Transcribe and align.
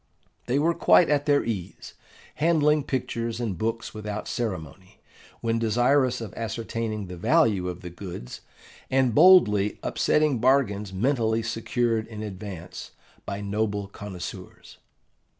They 0.47 0.57
were 0.57 0.73
quite 0.73 1.11
at 1.11 1.27
their 1.27 1.43
ease, 1.45 1.93
handling 2.37 2.85
pictures 2.85 3.39
and 3.39 3.55
books 3.55 3.93
without 3.93 4.27
ceremony, 4.27 4.99
when 5.41 5.59
desirous 5.59 6.21
of 6.21 6.33
ascertaining 6.33 7.05
the 7.05 7.17
value 7.17 7.67
of 7.69 7.81
the 7.81 7.91
goods, 7.91 8.41
and 8.89 9.13
boldly 9.13 9.77
upsetting 9.83 10.39
bargains 10.39 10.91
mentally 10.91 11.43
secured 11.43 12.07
in 12.07 12.23
advance 12.23 12.93
by 13.27 13.41
noble 13.41 13.87
connoisseurs. 13.87 14.79